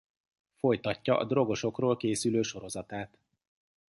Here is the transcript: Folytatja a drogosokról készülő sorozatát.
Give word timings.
Folytatja 0.55 1.17
a 1.17 1.25
drogosokról 1.25 1.97
készülő 1.97 2.41
sorozatát. 2.41 3.17